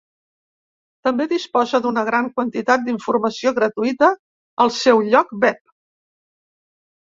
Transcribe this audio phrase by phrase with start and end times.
[1.07, 4.11] També disposa d'una gran quantitat d'informació gratuïta
[4.67, 5.65] al seu lloc web.